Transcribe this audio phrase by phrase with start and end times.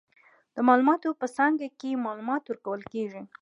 [0.55, 3.21] د معلوماتو په څانګه کې، معلومات ورکول کیږي.